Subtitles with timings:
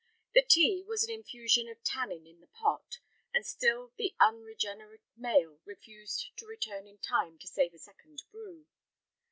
[0.33, 2.97] The tea was an infusion of tannin in the pot,
[3.35, 8.65] and still the unregenerate male refused to return in time to save a second brew.